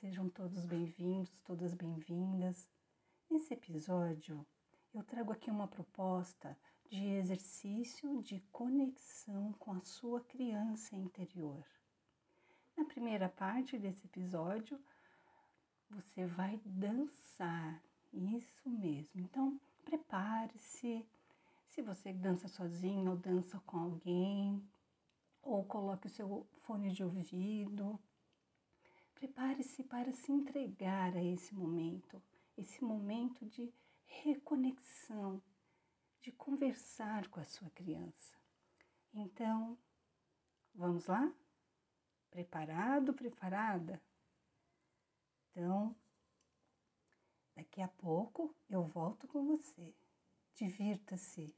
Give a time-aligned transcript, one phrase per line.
[0.00, 2.70] sejam todos bem-vindos, todas bem-vindas.
[3.30, 4.46] Nesse episódio,
[4.94, 6.56] eu trago aqui uma proposta
[6.88, 11.66] de exercício de conexão com a sua criança interior.
[12.74, 14.80] Na primeira parte desse episódio,
[15.90, 19.20] você vai dançar, isso mesmo.
[19.20, 21.06] Então, prepare-se.
[21.68, 24.66] Se você dança sozinho ou dança com alguém,
[25.42, 28.00] ou coloque o seu fone de ouvido
[29.20, 32.22] Prepare-se para se entregar a esse momento,
[32.56, 33.70] esse momento de
[34.06, 35.42] reconexão,
[36.22, 38.38] de conversar com a sua criança.
[39.12, 39.76] Então,
[40.74, 41.30] vamos lá?
[42.30, 44.02] Preparado, preparada?
[45.50, 45.94] Então,
[47.54, 49.94] daqui a pouco eu volto com você.
[50.54, 51.54] Divirta-se.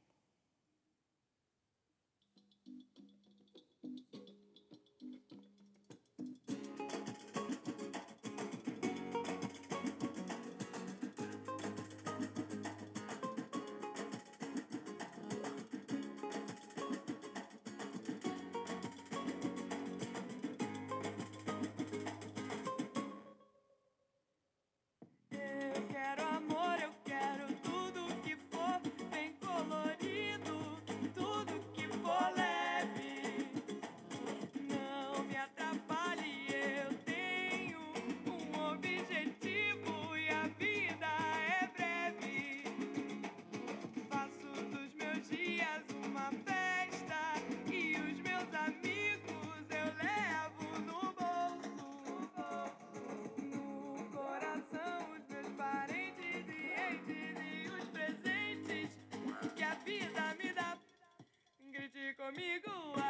[62.33, 63.02] comigo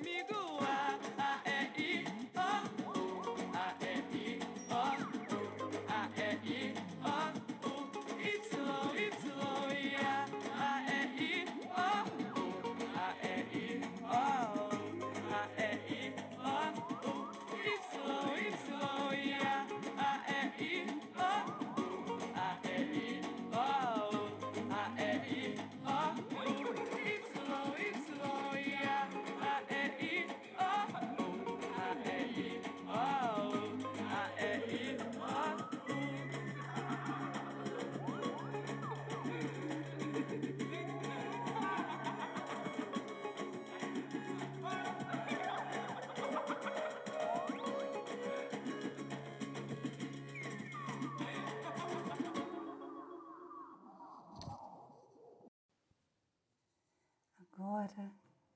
[0.00, 0.49] amigo.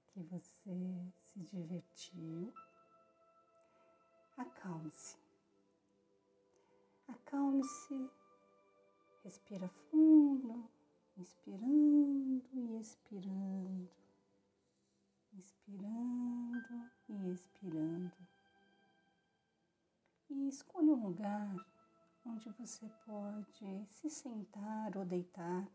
[0.07, 2.55] Que você se divertiu,
[4.37, 5.17] acalme-se.
[7.09, 8.11] Acalme-se,
[9.25, 10.71] respira fundo,
[11.17, 13.91] inspirando e expirando,
[15.33, 18.17] inspirando e expirando.
[20.31, 21.67] E escolha um lugar
[22.25, 25.69] onde você pode se sentar ou deitar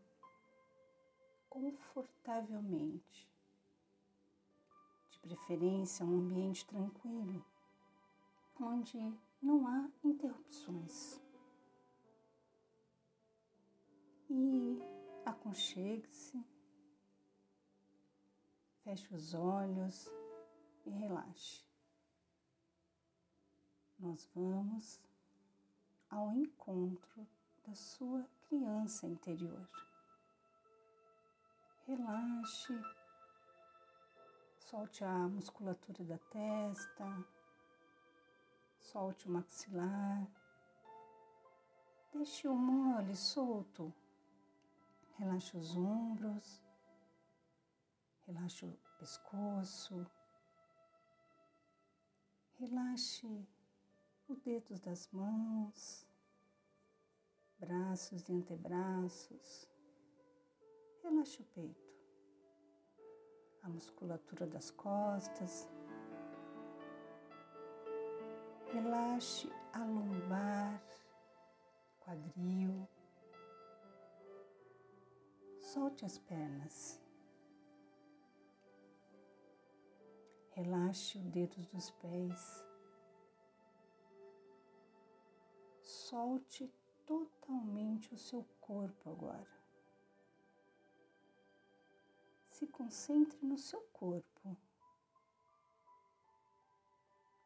[1.48, 3.29] confortavelmente.
[5.20, 7.44] Preferência, um ambiente tranquilo,
[8.60, 8.98] onde
[9.42, 11.20] não há interrupções.
[14.28, 14.78] E
[15.24, 16.42] aconchegue-se,
[18.82, 20.08] feche os olhos
[20.86, 21.64] e relaxe.
[23.98, 25.00] Nós vamos
[26.08, 27.26] ao encontro
[27.66, 29.68] da sua criança interior
[31.90, 32.80] relaxe,
[34.70, 37.26] solte a musculatura da testa,
[38.78, 40.30] solte o maxilar,
[42.12, 43.92] deixe o mole solto,
[45.18, 46.62] Relaxe os ombros,
[48.26, 50.06] relaxe o pescoço,
[52.58, 53.46] relaxe
[54.28, 56.06] os dedos das mãos,
[57.58, 59.68] braços e antebraços,
[61.02, 61.89] relaxe o peito,
[63.62, 65.68] a musculatura das costas,
[68.72, 70.82] relaxe a lombar,
[72.00, 72.88] quadril.
[75.58, 77.00] Solte as pernas.
[80.52, 82.64] Relaxe os dedos dos pés.
[85.80, 86.72] Solte
[87.06, 89.59] totalmente o seu corpo agora.
[92.60, 94.54] Se concentre no seu corpo.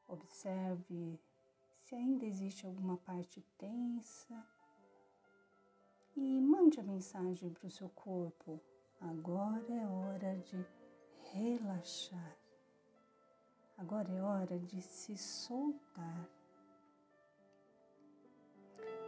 [0.09, 1.21] Observe
[1.85, 4.45] se ainda existe alguma parte tensa
[6.17, 8.61] e mande a mensagem para o seu corpo.
[9.01, 10.67] Agora é hora de
[11.33, 12.37] relaxar.
[13.79, 16.29] Agora é hora de se soltar.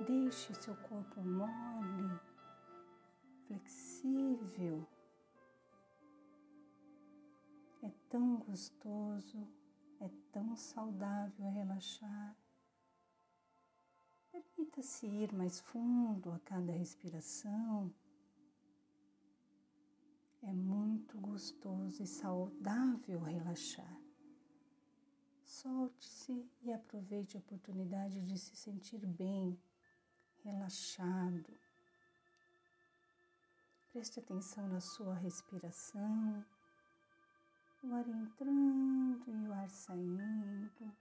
[0.06, 2.20] Deixe seu corpo mole,
[3.48, 4.86] flexível.
[8.16, 9.46] Tão gostoso,
[10.00, 12.34] é tão saudável relaxar.
[14.32, 17.94] Permita-se ir mais fundo a cada respiração.
[20.42, 24.00] É muito gostoso e saudável relaxar.
[25.44, 29.60] Solte-se e aproveite a oportunidade de se sentir bem,
[30.42, 31.52] relaxado.
[33.92, 36.42] Preste atenção na sua respiração,
[37.86, 40.92] o ar entrando e o ar saindo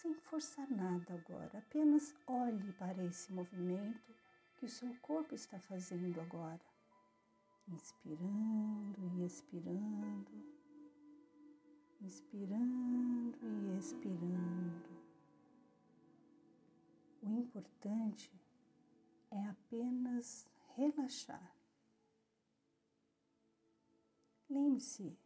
[0.00, 4.14] sem forçar nada agora, apenas olhe para esse movimento
[4.56, 6.60] que o seu corpo está fazendo agora.
[7.66, 10.30] Inspirando e expirando,
[12.00, 14.88] inspirando e expirando.
[17.20, 18.32] O importante
[19.32, 20.46] é apenas
[20.76, 21.52] relaxar.
[24.48, 25.18] Lembre-se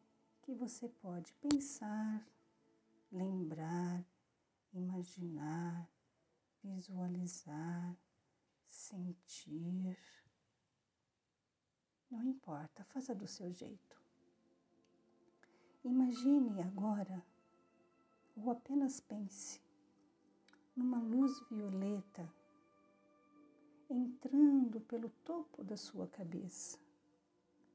[0.53, 2.29] que você pode pensar,
[3.11, 4.05] lembrar,
[4.75, 5.89] imaginar,
[6.63, 7.97] visualizar,
[8.67, 9.97] sentir.
[12.11, 13.99] Não importa, faça do seu jeito.
[15.83, 17.25] Imagine agora,
[18.37, 19.59] ou apenas pense,
[20.77, 22.31] numa luz violeta
[23.89, 26.79] entrando pelo topo da sua cabeça.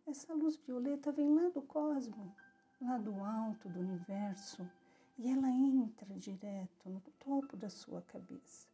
[0.05, 2.35] Essa luz violeta vem lá do cosmo,
[2.79, 4.69] lá do alto do universo
[5.17, 8.67] e ela entra direto no topo da sua cabeça.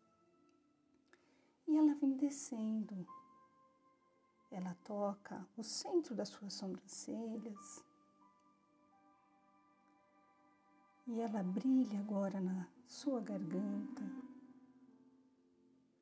[1.68, 3.08] E ela vem descendo.
[4.52, 7.84] Ela toca o centro das suas sobrancelhas.
[11.08, 14.04] E ela brilha agora na sua garganta,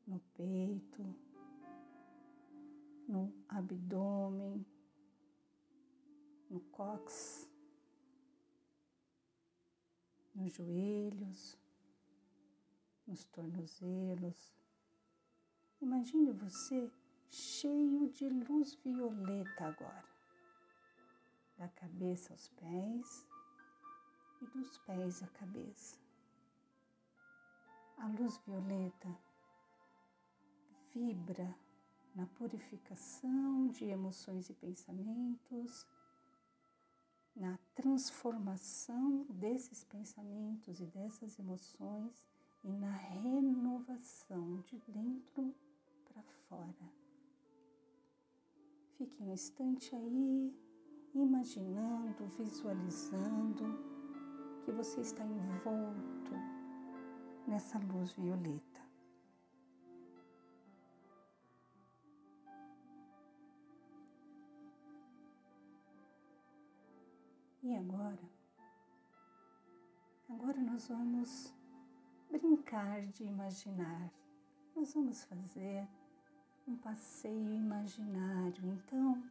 [0.05, 1.15] no peito,
[3.07, 4.65] no abdômen,
[6.49, 7.50] no cóccix
[10.41, 11.57] nos joelhos,
[13.05, 14.51] nos tornozelos.
[15.79, 16.91] Imagine você
[17.29, 20.09] cheio de luz violeta agora,
[21.57, 23.27] da cabeça aos pés
[24.41, 25.99] e dos pés à cabeça.
[27.97, 29.15] A luz violeta
[30.91, 31.55] vibra
[32.15, 35.85] na purificação de emoções e pensamentos
[37.35, 42.23] na transformação desses pensamentos e dessas emoções
[42.63, 45.53] e na renovação de dentro
[46.05, 46.91] para fora.
[48.97, 50.53] Fique um instante aí,
[51.15, 53.63] imaginando, visualizando
[54.63, 56.31] que você está envolto
[57.47, 58.70] nessa luz violeta.
[67.63, 68.27] E agora?
[70.27, 71.53] Agora nós vamos
[72.31, 74.11] brincar de imaginar.
[74.75, 75.87] Nós vamos fazer
[76.67, 78.65] um passeio imaginário.
[78.65, 79.23] Então,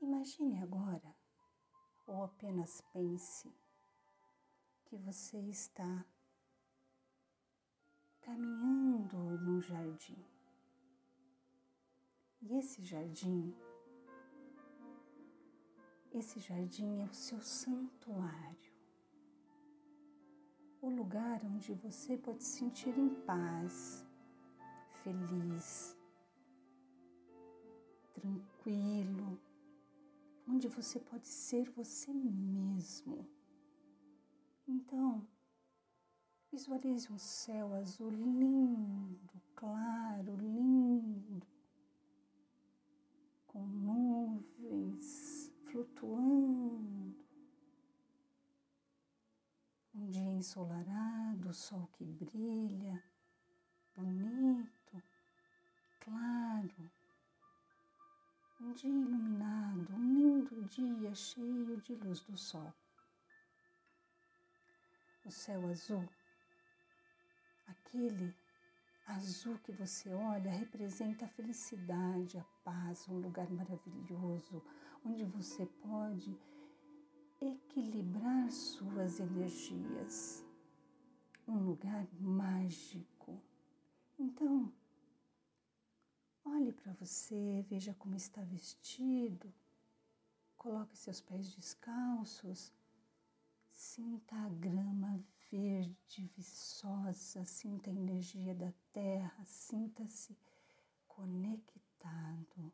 [0.00, 1.14] imagine agora,
[2.08, 3.54] ou apenas pense,
[4.86, 6.04] que você está
[8.20, 10.24] caminhando no jardim.
[12.42, 13.54] E esse jardim
[16.12, 18.72] esse jardim é o seu santuário,
[20.80, 24.06] o lugar onde você pode se sentir em paz,
[25.02, 25.96] feliz,
[28.14, 29.38] tranquilo,
[30.48, 33.28] onde você pode ser você mesmo.
[34.66, 35.26] Então,
[36.50, 41.46] visualize um céu azul lindo, claro, lindo,
[43.46, 45.37] com nuvens
[45.70, 47.16] flutuando.
[49.94, 53.02] Um dia ensolarado, o sol que brilha,
[53.96, 55.02] bonito,
[56.00, 56.90] claro.
[58.60, 62.72] Um dia iluminado, um lindo dia cheio de luz do sol.
[65.24, 66.08] O céu azul,
[67.66, 68.34] aquele
[69.06, 74.62] azul que você olha, representa a felicidade, a paz, um lugar maravilhoso
[75.08, 76.38] onde você pode
[77.40, 80.44] equilibrar suas energias.
[81.46, 83.40] Um lugar mágico.
[84.18, 84.70] Então,
[86.44, 89.52] olhe para você, veja como está vestido,
[90.56, 92.70] coloque seus pés descalços,
[93.70, 100.36] sinta a grama verde, viçosa, sinta a energia da terra, sinta-se
[101.06, 102.72] conectado.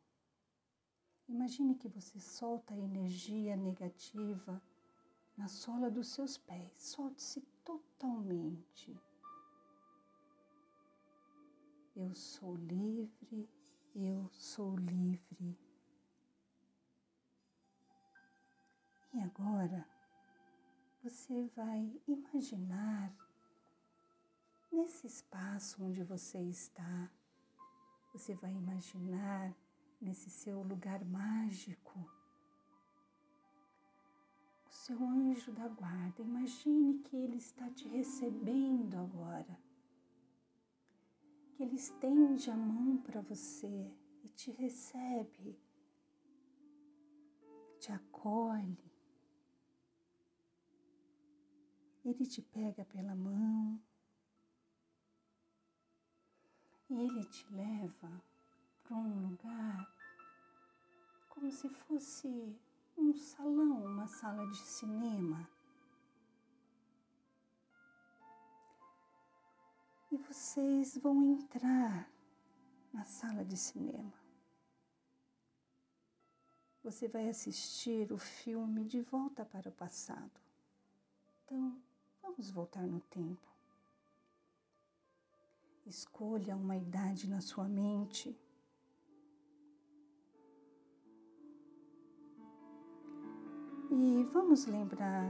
[1.28, 4.62] Imagine que você solta a energia negativa
[5.36, 6.72] na sola dos seus pés.
[6.76, 8.94] Solte-se totalmente.
[11.96, 13.48] Eu sou livre,
[13.94, 15.58] eu sou livre.
[19.14, 19.88] E agora
[21.02, 23.14] você vai imaginar
[24.72, 27.10] nesse espaço onde você está,
[28.12, 29.54] você vai imaginar
[30.00, 31.98] nesse seu lugar mágico.
[34.66, 39.58] O seu anjo da guarda, imagine que ele está te recebendo agora.
[41.52, 43.90] Que ele estende a mão para você
[44.22, 45.58] e te recebe,
[47.78, 48.92] te acolhe.
[52.04, 53.80] Ele te pega pela mão
[56.90, 58.22] e ele te leva
[58.84, 59.94] para um lugar
[61.30, 62.56] como se fosse
[62.96, 65.48] um salão, uma sala de cinema.
[70.12, 72.08] E vocês vão entrar
[72.92, 74.12] na sala de cinema.
[76.84, 80.40] Você vai assistir o filme De Volta para o Passado.
[81.44, 81.76] Então,
[82.22, 83.48] vamos voltar no tempo.
[85.86, 88.38] Escolha uma idade na sua mente
[93.96, 95.24] E vamos lembrar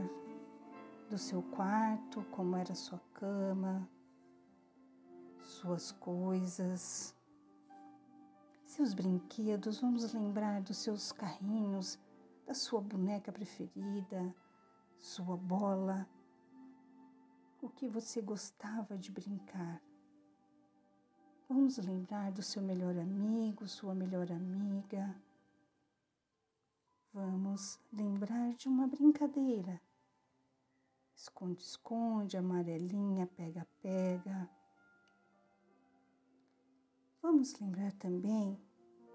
[1.07, 3.87] do seu quarto, como era sua cama,
[5.43, 7.15] suas coisas,
[8.63, 9.81] seus brinquedos.
[9.81, 11.99] Vamos lembrar dos seus carrinhos,
[12.47, 14.35] da sua boneca preferida,
[14.97, 16.09] sua bola,
[17.61, 19.79] o que você gostava de brincar.
[21.47, 25.15] Vamos lembrar do seu melhor amigo, sua melhor amiga
[27.15, 29.81] Vamos lembrar de uma brincadeira.
[31.15, 34.49] Esconde-esconde, amarelinha, pega-pega.
[37.21, 38.61] Vamos lembrar também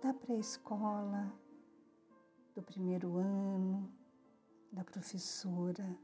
[0.02, 1.30] da pré-escola,
[2.54, 3.92] do primeiro ano,
[4.72, 5.94] da professora,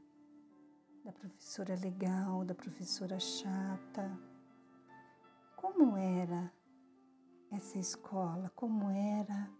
[1.03, 4.15] da professora legal, da professora chata.
[5.55, 6.53] Como era
[7.49, 8.51] essa escola?
[8.55, 9.51] Como era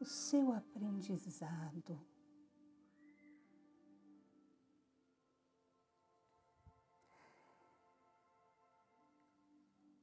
[0.00, 2.00] o seu aprendizado.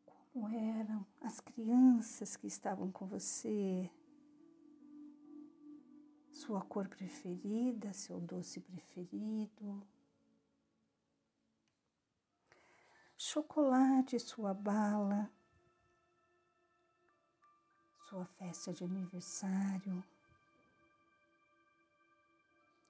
[0.05, 3.89] Como eram as crianças que estavam com você,
[6.31, 9.81] sua cor preferida, seu doce preferido,
[13.17, 15.31] chocolate, sua bala
[18.09, 20.01] sua festa de aniversário,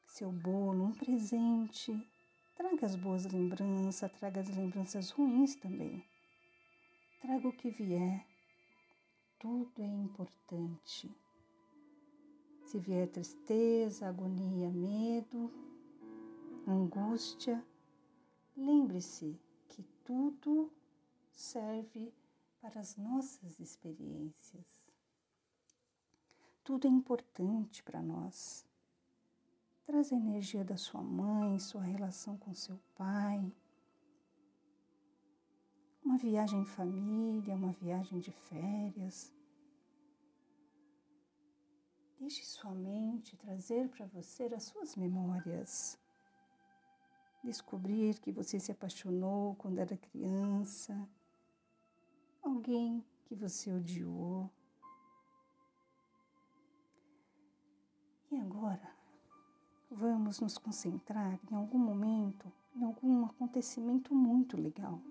[0.06, 1.92] seu bolo, um presente.
[2.56, 6.06] Traga as boas lembranças, traga as lembranças ruins também.
[7.20, 8.28] Traga o que vier.
[9.40, 11.10] Tudo é importante.
[12.66, 15.52] Se vier tristeza, agonia, medo,
[16.68, 17.66] angústia,
[18.56, 20.72] lembre-se que tudo
[21.32, 22.14] serve
[22.62, 24.77] para as nossas experiências.
[26.68, 28.68] Tudo é importante para nós.
[29.86, 33.56] Traz a energia da sua mãe, sua relação com seu pai.
[36.04, 39.34] Uma viagem em família, uma viagem de férias.
[42.20, 45.98] Deixe sua mente trazer para você as suas memórias.
[47.46, 51.10] Descobrir que você se apaixonou quando era criança,
[52.42, 54.52] alguém que você odiou.
[58.30, 58.92] E agora,
[59.90, 65.02] vamos nos concentrar em algum momento, em algum acontecimento muito legal.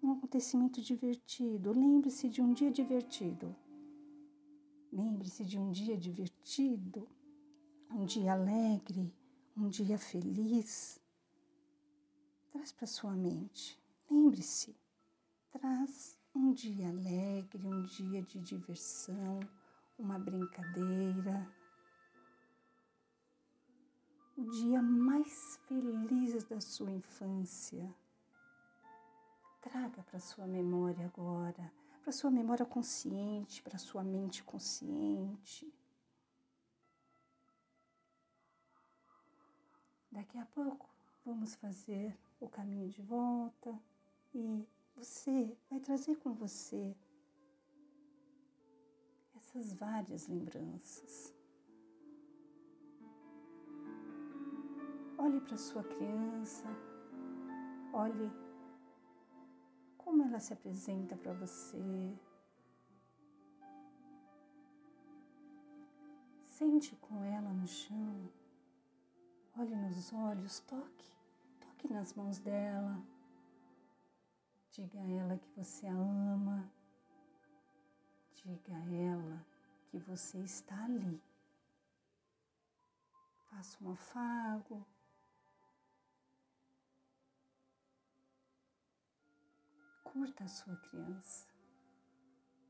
[0.00, 1.72] Um acontecimento divertido.
[1.72, 3.54] Lembre-se de um dia divertido.
[4.92, 7.08] Lembre-se de um dia divertido,
[7.90, 9.12] um dia alegre,
[9.56, 11.00] um dia feliz.
[12.52, 13.76] Traz para sua mente.
[14.08, 14.76] Lembre-se,
[15.50, 19.40] traz um dia alegre, um dia de diversão,
[19.98, 21.55] uma brincadeira.
[24.36, 27.94] O dia mais feliz da sua infância.
[29.60, 31.72] Traga para sua memória agora
[32.06, 35.68] para sua memória consciente, para sua mente consciente.
[40.12, 40.88] Daqui a pouco
[41.24, 43.76] vamos fazer o caminho de volta
[44.32, 44.64] e
[44.94, 46.96] você vai trazer com você
[49.34, 51.35] essas várias lembranças.
[55.18, 56.64] Olhe para sua criança,
[57.92, 58.30] olhe
[59.96, 62.14] como ela se apresenta para você.
[66.44, 68.30] Sente com ela no chão,
[69.58, 71.10] olhe nos olhos, toque,
[71.60, 73.02] toque nas mãos dela.
[74.70, 76.70] Diga a ela que você a ama.
[78.34, 79.46] Diga a ela
[79.86, 81.20] que você está ali.
[83.50, 84.86] Faça um afago,
[90.16, 91.46] Curta a sua criança.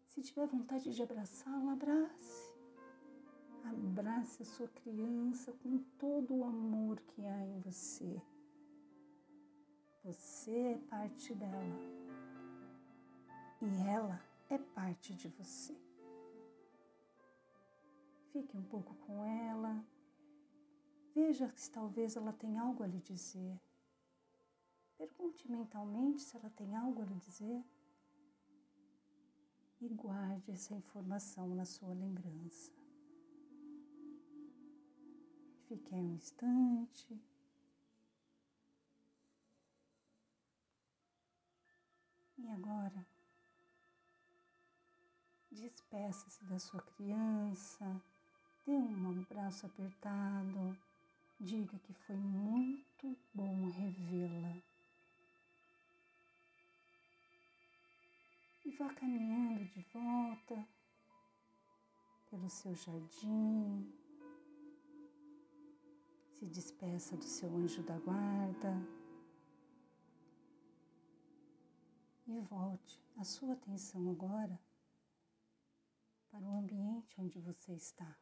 [0.09, 2.53] Se tiver vontade de abraçá-la, abrace.
[3.63, 8.21] Abrace a sua criança com todo o amor que há em você.
[10.03, 11.79] Você é parte dela
[13.63, 14.21] e ela
[14.51, 15.81] é parte de você.
[18.33, 19.85] Fique um pouco com ela.
[21.15, 23.57] Veja se talvez ela tem algo a lhe dizer.
[24.99, 27.63] Pergunte mentalmente se ela tem algo a lhe dizer
[29.81, 32.73] e guarde essa informação na sua lembrança.
[35.69, 37.21] Fique aí um instante.
[42.39, 43.07] E agora,
[45.51, 48.01] despeça-se da sua criança,
[48.65, 50.79] dê um abraço apertado,
[51.41, 54.76] diga que foi muito bom revê-la.
[58.79, 60.69] Vá caminhando de volta
[62.29, 63.91] pelo seu jardim.
[66.35, 68.75] Se despeça do seu anjo da guarda
[72.27, 74.61] e volte a sua atenção agora
[76.31, 78.15] para o ambiente onde você está.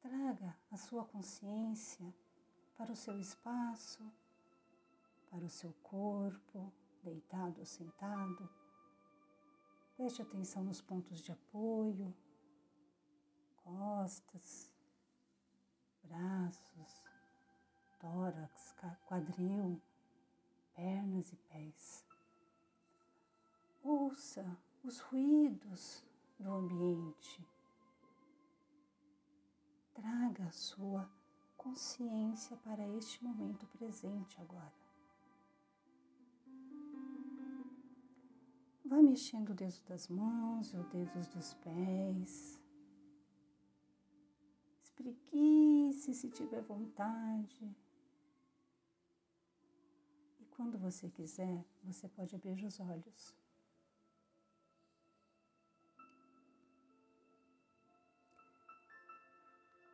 [0.00, 2.14] Traga a sua consciência
[2.76, 4.12] para o seu espaço,
[5.28, 8.59] para o seu corpo, deitado ou sentado.
[10.00, 12.16] Preste atenção nos pontos de apoio,
[13.54, 14.72] costas,
[16.04, 17.02] braços,
[17.98, 19.78] tórax, quadril,
[20.74, 22.06] pernas e pés.
[23.82, 26.02] Ouça os ruídos
[26.38, 27.46] do ambiente.
[29.92, 31.10] Traga a sua
[31.58, 34.79] consciência para este momento presente agora.
[38.90, 42.60] Vai mexendo o dedo das mãos, os dedos dos pés.
[44.82, 47.72] Espreguice se tiver vontade.
[50.40, 53.36] E quando você quiser, você pode abrir os olhos.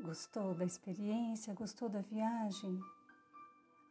[0.01, 1.53] Gostou da experiência?
[1.53, 2.81] Gostou da viagem?